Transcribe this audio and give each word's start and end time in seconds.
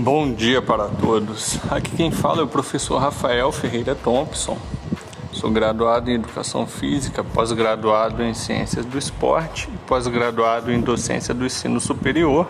Bom 0.00 0.32
dia 0.32 0.62
para 0.62 0.86
todos. 0.86 1.58
Aqui 1.68 1.90
quem 1.96 2.12
fala 2.12 2.40
é 2.40 2.44
o 2.44 2.46
professor 2.46 2.98
Rafael 2.98 3.50
Ferreira 3.50 3.96
Thompson. 3.96 4.56
Sou 5.32 5.50
graduado 5.50 6.08
em 6.08 6.14
Educação 6.14 6.68
Física, 6.68 7.24
pós-graduado 7.24 8.22
em 8.22 8.32
Ciências 8.32 8.86
do 8.86 8.96
Esporte 8.96 9.68
e 9.68 9.76
pós-graduado 9.88 10.70
em 10.70 10.80
Docência 10.80 11.34
do 11.34 11.44
Ensino 11.44 11.80
Superior. 11.80 12.48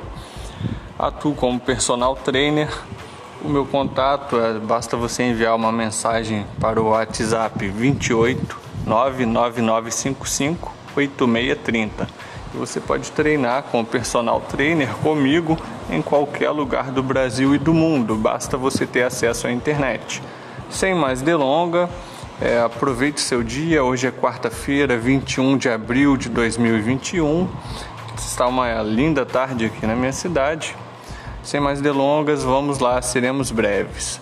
Atuo 0.98 1.34
como 1.34 1.58
personal 1.58 2.14
trainer. 2.16 2.68
O 3.42 3.48
meu 3.48 3.64
contato 3.64 4.38
é 4.38 4.58
basta 4.58 4.94
você 4.94 5.22
enviar 5.22 5.56
uma 5.56 5.72
mensagem 5.72 6.44
para 6.60 6.78
o 6.78 6.90
WhatsApp 6.90 7.66
28 7.66 8.58
99955 8.84 10.70
8630 10.94 12.27
você 12.56 12.80
pode 12.80 13.10
treinar 13.12 13.64
com 13.64 13.80
o 13.80 13.84
personal 13.84 14.41
trainer 14.41 14.88
comigo 14.96 15.59
em 15.91 16.00
qualquer 16.00 16.50
lugar 16.50 16.90
do 16.90 17.02
Brasil 17.02 17.54
e 17.54 17.59
do 17.59 17.74
mundo, 17.74 18.14
basta 18.16 18.56
você 18.56 18.86
ter 18.86 19.02
acesso 19.02 19.46
à 19.46 19.52
internet. 19.52 20.23
Sem 20.70 20.95
mais 20.95 21.23
delongas, 21.23 21.88
é, 22.40 22.60
aproveite 22.60 23.20
seu 23.20 23.42
dia. 23.42 23.82
Hoje 23.82 24.06
é 24.06 24.10
quarta-feira, 24.10 24.96
21 24.96 25.56
de 25.56 25.68
abril 25.68 26.16
de 26.16 26.28
2021. 26.28 27.48
Está 28.16 28.46
uma 28.46 28.82
linda 28.82 29.26
tarde 29.26 29.66
aqui 29.66 29.87
na 29.87 29.96
minha 29.96 30.12
cidade. 30.12 30.76
Sem 31.42 31.60
mais 31.60 31.80
delongas, 31.80 32.45
vamos 32.45 32.78
lá, 32.78 33.01
seremos 33.01 33.51
breves. 33.51 34.20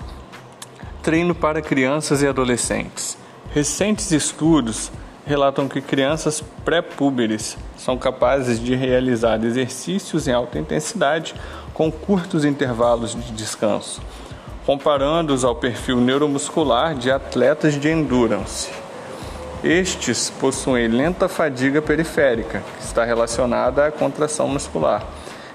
Treino 1.02 1.34
para 1.34 1.60
crianças 1.60 2.22
e 2.22 2.26
adolescentes. 2.26 3.18
Recentes 3.52 4.10
estudos 4.12 4.90
relatam 5.26 5.66
que 5.66 5.80
crianças 5.80 6.42
pré-púberes 6.64 7.58
são 7.76 7.98
capazes 7.98 8.60
de 8.60 8.76
realizar 8.76 9.44
exercícios 9.44 10.28
em 10.28 10.32
alta 10.32 10.56
intensidade 10.56 11.34
com 11.74 11.90
curtos 11.90 12.44
intervalos 12.44 13.14
de 13.14 13.32
descanso, 13.32 14.00
comparando-os 14.64 15.44
ao 15.44 15.56
perfil 15.56 15.96
neuromuscular 15.96 16.94
de 16.94 17.10
atletas 17.10 17.74
de 17.74 17.90
endurance. 17.90 18.70
Estes 19.64 20.30
possuem 20.30 20.86
lenta 20.86 21.28
fadiga 21.28 21.82
periférica, 21.82 22.62
que 22.78 22.84
está 22.84 23.04
relacionada 23.04 23.84
à 23.84 23.90
contração 23.90 24.46
muscular, 24.46 25.04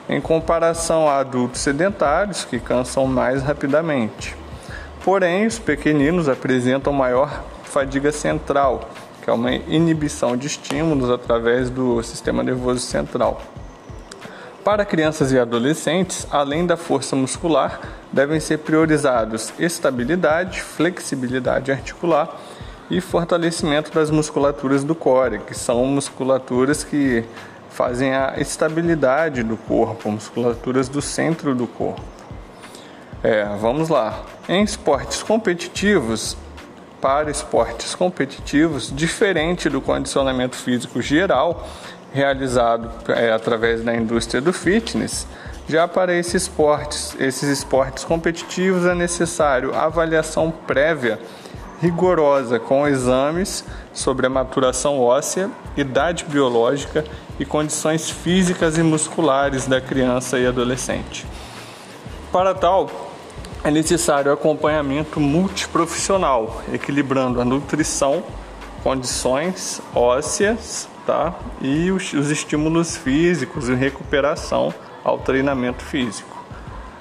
em 0.09 0.19
comparação 0.19 1.07
a 1.07 1.19
adultos 1.19 1.61
sedentários 1.61 2.43
que 2.43 2.59
cansam 2.59 3.07
mais 3.07 3.41
rapidamente. 3.41 4.35
Porém, 5.01 5.47
os 5.47 5.57
pequeninos 5.57 6.27
apresentam 6.27 6.91
maior 6.91 7.41
fadiga 7.63 8.11
central, 8.11 8.89
que 9.21 9.29
é 9.29 9.33
uma 9.33 9.53
inibição 9.53 10.35
de 10.35 10.47
estímulos 10.47 11.09
através 11.09 11.69
do 11.69 12.01
sistema 12.03 12.43
nervoso 12.43 12.79
central. 12.79 13.41
Para 14.63 14.85
crianças 14.85 15.31
e 15.31 15.39
adolescentes, 15.39 16.27
além 16.29 16.65
da 16.65 16.77
força 16.77 17.15
muscular, 17.15 17.79
devem 18.11 18.39
ser 18.39 18.59
priorizados 18.59 19.51
estabilidade, 19.57 20.61
flexibilidade 20.61 21.71
articular 21.71 22.39
e 22.89 23.01
fortalecimento 23.01 23.91
das 23.91 24.11
musculaturas 24.11 24.83
do 24.83 24.93
core, 24.93 25.39
que 25.39 25.55
são 25.55 25.85
musculaturas 25.85 26.83
que 26.83 27.23
fazem 27.71 28.13
a 28.13 28.35
estabilidade 28.37 29.41
do 29.41 29.57
corpo, 29.57 30.11
musculaturas 30.11 30.89
do 30.89 31.01
centro 31.01 31.55
do 31.55 31.65
corpo. 31.65 32.01
É, 33.23 33.45
vamos 33.59 33.89
lá. 33.89 34.23
Em 34.49 34.63
esportes 34.63 35.23
competitivos, 35.23 36.37
para 37.01 37.31
esportes 37.31 37.95
competitivos, 37.95 38.93
diferente 38.95 39.69
do 39.69 39.81
condicionamento 39.81 40.55
físico 40.55 41.01
geral 41.01 41.67
realizado 42.13 42.91
é, 43.09 43.31
através 43.31 43.83
da 43.83 43.95
indústria 43.95 44.41
do 44.41 44.53
fitness. 44.53 45.25
Já 45.67 45.87
para 45.87 46.13
esses 46.13 46.43
esportes, 46.43 47.15
esses 47.19 47.49
esportes 47.49 48.03
competitivos 48.03 48.85
é 48.85 48.93
necessário 48.93 49.73
avaliação 49.73 50.51
prévia 50.51 51.19
rigorosa 51.81 52.59
com 52.59 52.87
exames 52.87 53.63
sobre 53.93 54.27
a 54.27 54.29
maturação 54.29 54.99
óssea, 54.99 55.49
idade 55.75 56.25
biológica 56.25 57.03
e 57.39 57.45
condições 57.45 58.09
físicas 58.09 58.77
e 58.77 58.83
musculares 58.83 59.65
da 59.65 59.81
criança 59.81 60.37
e 60.37 60.45
adolescente. 60.45 61.25
Para 62.31 62.53
tal, 62.53 63.10
é 63.63 63.69
necessário 63.69 64.31
acompanhamento 64.31 65.19
multiprofissional, 65.19 66.63
equilibrando 66.73 67.39
a 67.39 67.45
nutrição, 67.45 68.23
condições 68.83 69.79
ósseas 69.93 70.89
tá? 71.05 71.35
e 71.61 71.91
os, 71.91 72.11
os 72.13 72.31
estímulos 72.31 72.97
físicos 72.97 73.69
e 73.69 73.75
recuperação 73.75 74.73
ao 75.03 75.19
treinamento 75.19 75.83
físico. 75.83 76.41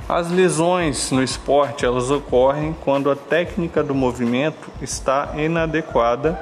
As 0.07 0.31
lesões 0.31 1.11
no 1.11 1.23
esporte 1.23 1.87
elas 1.87 2.11
ocorrem 2.11 2.77
quando 2.85 3.11
a 3.11 3.17
técnica 3.17 3.83
do 3.83 3.95
movimento 3.95 4.71
está 4.83 5.33
inadequada 5.37 6.39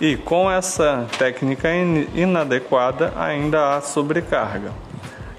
e 0.00 0.16
com 0.16 0.50
essa 0.50 1.06
técnica 1.16 1.68
inadequada 2.14 3.14
ainda 3.16 3.76
há 3.76 3.80
sobrecarga. 3.80 4.87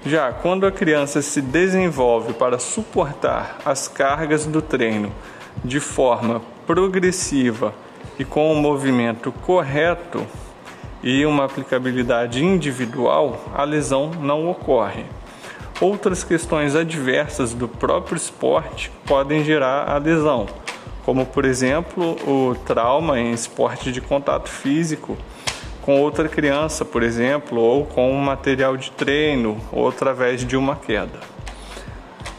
Já 0.04 0.32
quando 0.32 0.66
a 0.66 0.72
criança 0.72 1.20
se 1.20 1.42
desenvolve 1.42 2.32
para 2.32 2.58
suportar 2.58 3.58
as 3.66 3.86
cargas 3.86 4.46
do 4.46 4.62
treino 4.62 5.12
de 5.62 5.78
forma 5.78 6.40
progressiva 6.66 7.74
e 8.18 8.24
com 8.24 8.50
um 8.50 8.58
movimento 8.58 9.30
correto 9.30 10.26
e 11.02 11.26
uma 11.26 11.44
aplicabilidade 11.44 12.42
individual, 12.42 13.44
a 13.54 13.62
lesão 13.62 14.10
não 14.10 14.48
ocorre. 14.48 15.04
Outras 15.78 16.24
questões 16.24 16.74
adversas 16.74 17.52
do 17.52 17.68
próprio 17.68 18.16
esporte 18.16 18.90
podem 19.04 19.44
gerar 19.44 19.90
a 19.90 19.98
lesão, 19.98 20.46
como 21.04 21.26
por 21.26 21.44
exemplo 21.44 22.16
o 22.26 22.54
trauma 22.54 23.20
em 23.20 23.32
esporte 23.32 23.92
de 23.92 24.00
contato 24.00 24.48
físico 24.48 25.18
com 25.90 26.00
outra 26.00 26.28
criança, 26.28 26.84
por 26.84 27.02
exemplo, 27.02 27.60
ou 27.60 27.84
com 27.84 28.12
um 28.12 28.20
material 28.20 28.76
de 28.76 28.92
treino, 28.92 29.60
ou 29.72 29.88
através 29.88 30.46
de 30.46 30.56
uma 30.56 30.76
queda. 30.76 31.18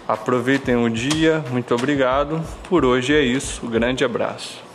Aproveitem 0.07 0.77
o 0.77 0.89
dia, 0.89 1.43
muito 1.51 1.75
obrigado. 1.75 2.41
Por 2.69 2.85
hoje 2.85 3.13
é 3.13 3.19
isso, 3.19 3.67
grande 3.67 4.05
abraço. 4.05 4.70